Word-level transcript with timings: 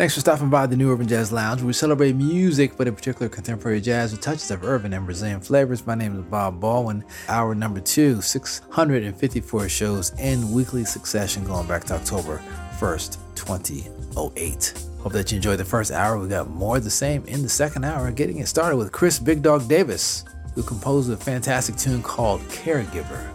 Thanks 0.00 0.14
for 0.14 0.20
stopping 0.20 0.48
by 0.48 0.66
the 0.66 0.78
New 0.78 0.90
Urban 0.90 1.06
Jazz 1.06 1.30
Lounge. 1.30 1.60
We 1.60 1.74
celebrate 1.74 2.16
music, 2.16 2.78
but 2.78 2.88
in 2.88 2.94
particular 2.94 3.28
contemporary 3.28 3.82
jazz 3.82 4.12
with 4.12 4.22
touches 4.22 4.50
of 4.50 4.64
urban 4.64 4.94
and 4.94 5.04
Brazilian 5.04 5.42
flavors. 5.42 5.86
My 5.86 5.94
name 5.94 6.18
is 6.18 6.22
Bob 6.22 6.58
Baldwin. 6.58 7.04
Hour 7.28 7.54
number 7.54 7.80
two, 7.80 8.22
654 8.22 9.68
shows 9.68 10.18
in 10.18 10.52
weekly 10.52 10.86
succession 10.86 11.44
going 11.44 11.68
back 11.68 11.84
to 11.84 11.96
October 11.96 12.42
1st, 12.78 13.18
2008. 13.34 14.84
Hope 15.00 15.12
that 15.12 15.32
you 15.32 15.36
enjoyed 15.36 15.58
the 15.58 15.66
first 15.66 15.92
hour. 15.92 16.18
We 16.18 16.28
got 16.28 16.48
more 16.48 16.78
of 16.78 16.84
the 16.84 16.90
same 16.90 17.22
in 17.26 17.42
the 17.42 17.50
second 17.50 17.84
hour, 17.84 18.10
getting 18.10 18.38
it 18.38 18.48
started 18.48 18.78
with 18.78 18.92
Chris 18.92 19.18
Big 19.18 19.42
Dog 19.42 19.68
Davis, 19.68 20.24
who 20.54 20.62
composed 20.62 21.10
a 21.10 21.16
fantastic 21.18 21.76
tune 21.76 22.02
called 22.02 22.40
Caregiver, 22.48 23.30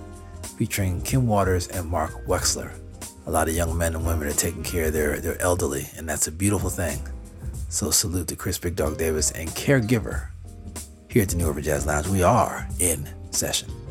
featuring 0.57 0.99
Kim 1.03 1.27
Waters 1.27 1.67
and 1.67 1.87
Mark 1.87 2.25
Wexler 2.25 2.71
a 3.25 3.31
lot 3.31 3.47
of 3.47 3.55
young 3.55 3.77
men 3.77 3.95
and 3.95 4.05
women 4.05 4.27
are 4.27 4.33
taking 4.33 4.63
care 4.63 4.85
of 4.85 4.93
their, 4.93 5.19
their 5.19 5.41
elderly, 5.41 5.89
and 5.97 6.07
that's 6.07 6.27
a 6.27 6.31
beautiful 6.31 6.69
thing. 6.69 6.99
So 7.69 7.91
salute 7.91 8.27
to 8.29 8.35
Chris 8.35 8.57
Big 8.57 8.75
Dog 8.75 8.97
Davis 8.97 9.31
and 9.31 9.49
caregiver 9.49 10.27
here 11.09 11.23
at 11.23 11.29
the 11.29 11.35
New 11.35 11.49
Urban 11.49 11.63
Jazz 11.63 11.85
Lounge. 11.85 12.07
We 12.07 12.23
are 12.23 12.67
in 12.79 13.07
session. 13.31 13.84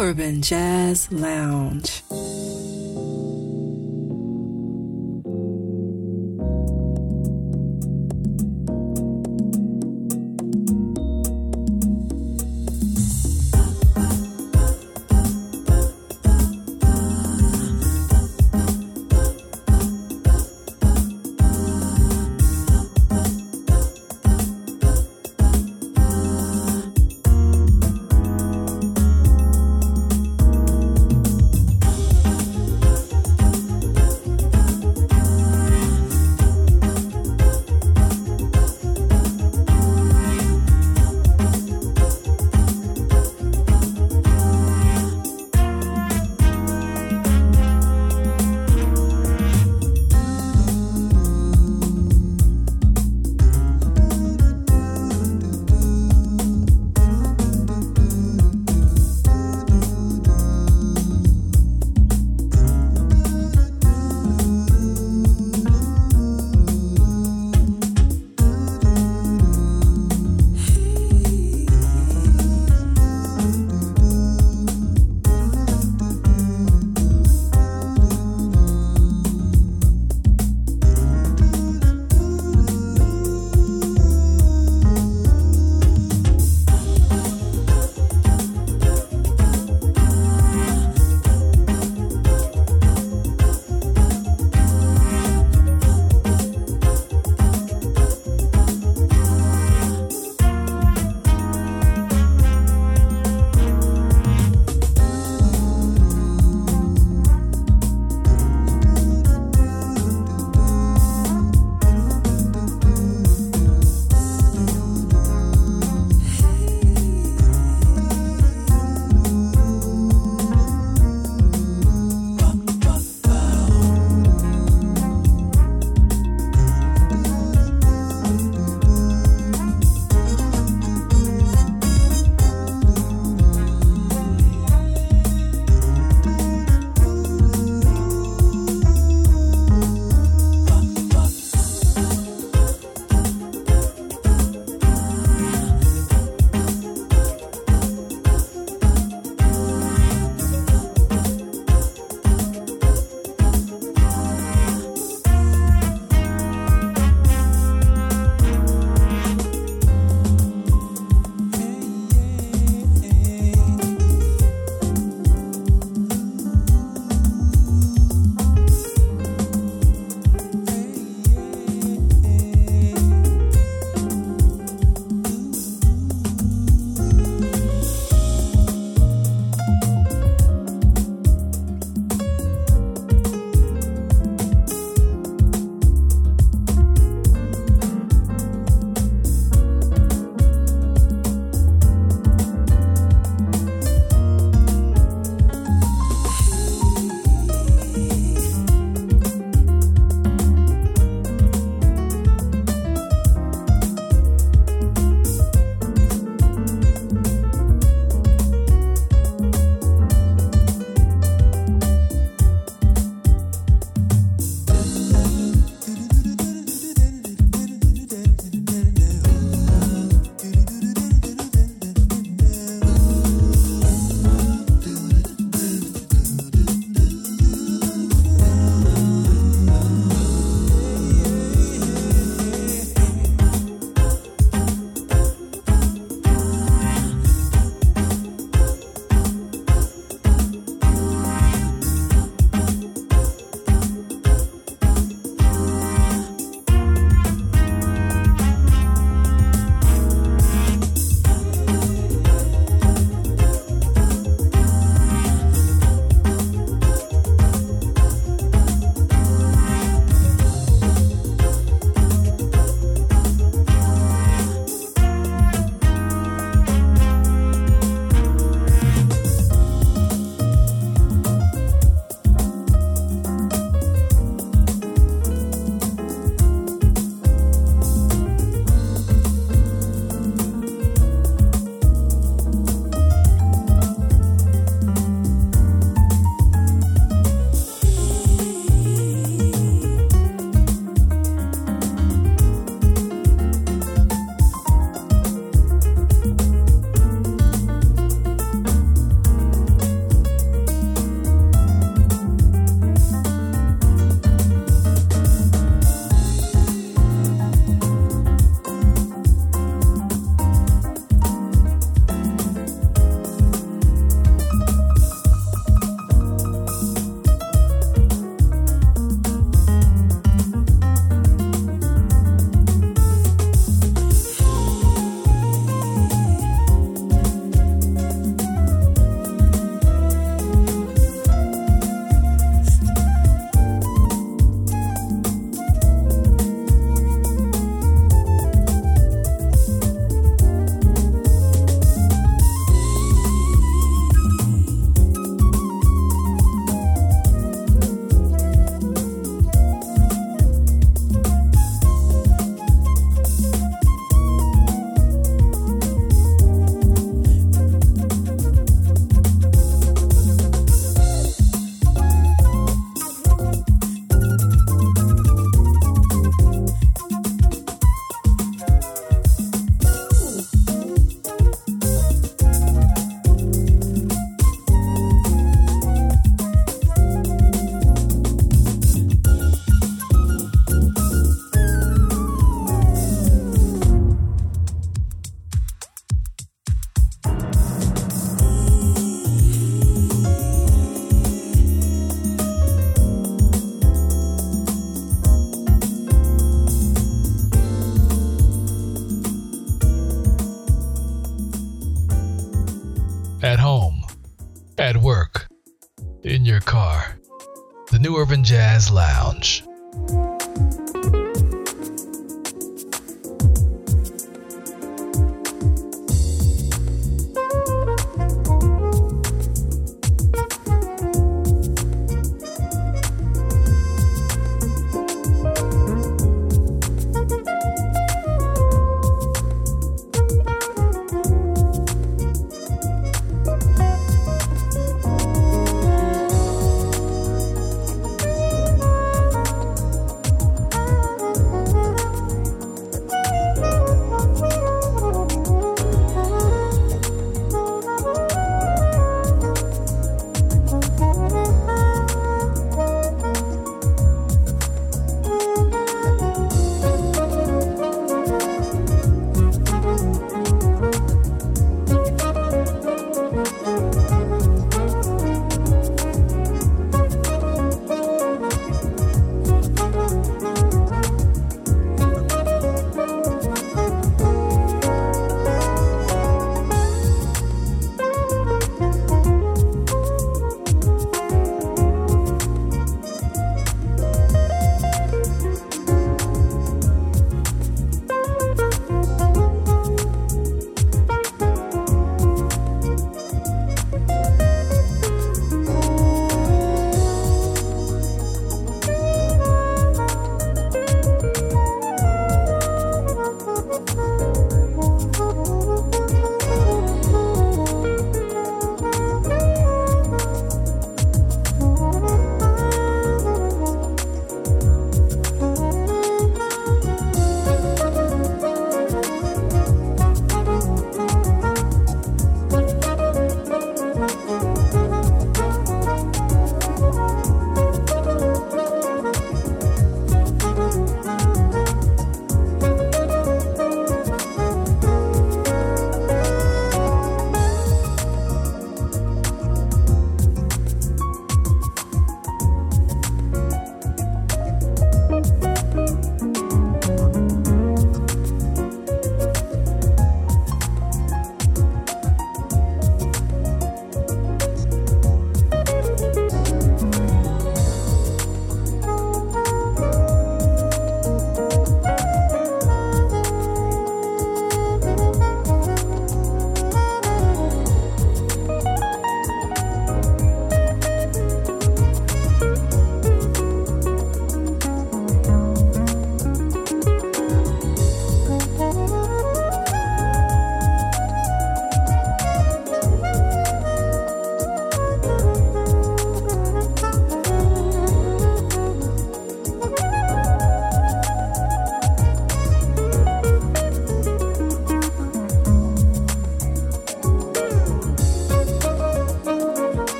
Urban 0.00 0.42
Jazz 0.42 1.08
Lounge. 1.12 2.13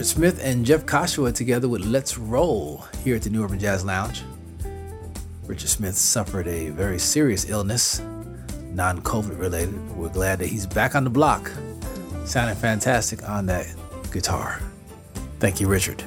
Richard 0.00 0.12
Smith 0.12 0.40
and 0.42 0.64
Jeff 0.64 0.86
Kashiwa 0.86 1.34
together 1.34 1.68
with 1.68 1.82
Let's 1.84 2.16
Roll 2.16 2.86
here 3.04 3.16
at 3.16 3.22
the 3.22 3.28
New 3.28 3.44
Urban 3.44 3.58
Jazz 3.58 3.84
Lounge. 3.84 4.22
Richard 5.44 5.68
Smith 5.68 5.94
suffered 5.94 6.48
a 6.48 6.70
very 6.70 6.98
serious 6.98 7.50
illness, 7.50 8.00
non 8.70 9.02
COVID 9.02 9.38
related. 9.38 9.94
We're 9.94 10.08
glad 10.08 10.38
that 10.38 10.46
he's 10.46 10.66
back 10.66 10.94
on 10.94 11.04
the 11.04 11.10
block, 11.10 11.52
sounding 12.24 12.56
fantastic 12.56 13.28
on 13.28 13.44
that 13.46 13.66
guitar. 14.10 14.62
Thank 15.38 15.60
you, 15.60 15.68
Richard. 15.68 16.02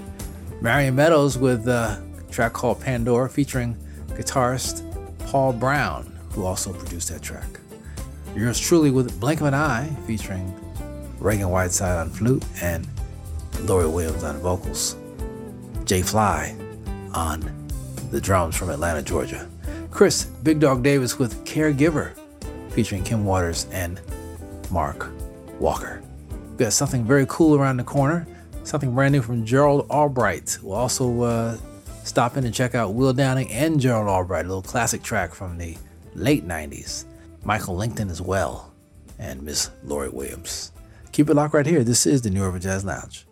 Marion 0.60 0.96
Meadows 0.96 1.38
with 1.38 1.68
a 1.68 2.04
track 2.32 2.54
called 2.54 2.82
Pandora 2.82 3.30
featuring 3.30 3.78
guitarist 4.08 4.82
Paul 5.28 5.54
Brown, 5.54 6.18
who 6.32 6.46
also 6.46 6.74
produced 6.74 7.10
that 7.10 7.22
track. 7.22 7.60
Yours 8.36 8.60
truly 8.60 8.90
with 8.90 9.20
Blink 9.20 9.40
of 9.42 9.46
an 9.46 9.54
Eye 9.54 9.88
featuring 10.08 10.52
Ragan 11.20 11.52
Whiteside 11.52 12.00
on 12.00 12.10
flute 12.10 12.44
and 12.60 12.88
Lori 13.62 13.88
Williams 13.88 14.24
on 14.24 14.40
vocals. 14.40 14.96
Jay 15.86 16.02
Fly 16.02 16.56
on 17.14 17.70
the 18.12 18.22
drums 18.22 18.56
from 18.56 18.70
Atlanta, 18.70 19.02
Georgia. 19.02 19.48
Chris 19.92 20.26
Big 20.26 20.60
Dog 20.60 20.84
Davis 20.84 21.20
with 21.20 21.46
Caregiver 21.46 22.18
featuring 22.72 23.04
Kim 23.04 23.26
Waters 23.26 23.68
and 23.72 24.02
Mark 24.72 25.12
Walker. 25.60 26.02
We've 26.50 26.58
got 26.58 26.74
something 26.74 27.06
very 27.06 27.26
cool 27.30 27.56
around 27.56 27.78
the 27.78 27.84
corner, 27.84 28.28
something 28.64 28.94
brand 28.94 29.14
new 29.14 29.22
from 29.22 29.46
Gerald 29.46 29.88
Albright. 29.90 30.58
We'll 30.62 30.76
also 30.76 31.22
uh, 31.22 31.58
stop 32.04 32.38
in 32.38 32.46
and 32.46 32.54
check 32.54 32.76
out 32.76 32.94
Will 32.94 33.14
Downing 33.14 33.52
and 33.52 33.80
Gerald 33.80 34.08
Albright, 34.08 34.46
a 34.46 34.48
little 34.48 34.64
classic 34.64 35.04
track 35.04 35.34
from 35.34 35.58
the 35.58 35.78
late 36.16 36.48
90s. 36.48 37.06
Michael 37.44 37.76
Lington 37.76 38.10
as 38.10 38.22
well, 38.22 38.74
and 39.20 39.44
Miss 39.44 39.70
Lori 39.84 40.10
Williams. 40.10 40.72
Keep 41.12 41.30
it 41.30 41.36
locked 41.36 41.54
right 41.54 41.66
here. 41.66 41.84
This 41.84 42.06
is 42.06 42.22
the 42.22 42.30
New 42.30 42.44
Urban 42.44 42.62
Jazz 42.62 42.84
Lounge. 42.84 43.28